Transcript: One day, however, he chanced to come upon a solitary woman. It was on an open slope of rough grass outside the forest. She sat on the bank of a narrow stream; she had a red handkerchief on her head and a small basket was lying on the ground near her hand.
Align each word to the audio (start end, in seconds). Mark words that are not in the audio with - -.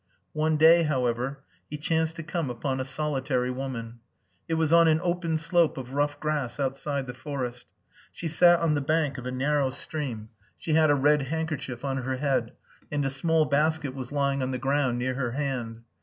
One 0.33 0.57
day, 0.57 0.81
however, 0.81 1.43
he 1.69 1.77
chanced 1.77 2.15
to 2.15 2.23
come 2.23 2.49
upon 2.49 2.79
a 2.79 2.83
solitary 2.83 3.51
woman. 3.51 3.99
It 4.47 4.55
was 4.55 4.73
on 4.73 4.87
an 4.87 4.99
open 5.03 5.37
slope 5.37 5.77
of 5.77 5.93
rough 5.93 6.19
grass 6.19 6.59
outside 6.59 7.05
the 7.05 7.13
forest. 7.13 7.67
She 8.11 8.27
sat 8.27 8.61
on 8.61 8.73
the 8.73 8.81
bank 8.81 9.19
of 9.19 9.27
a 9.27 9.31
narrow 9.31 9.69
stream; 9.69 10.29
she 10.57 10.73
had 10.73 10.89
a 10.89 10.95
red 10.95 11.21
handkerchief 11.27 11.85
on 11.85 11.97
her 11.97 12.17
head 12.17 12.53
and 12.91 13.05
a 13.05 13.11
small 13.11 13.45
basket 13.45 13.93
was 13.93 14.11
lying 14.11 14.41
on 14.41 14.49
the 14.49 14.57
ground 14.57 14.97
near 14.97 15.13
her 15.13 15.33
hand. 15.33 15.83